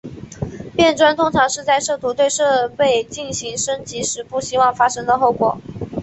[0.75, 5.61] 变砖通常是在试图对设备进行升级时不希望发生的后果。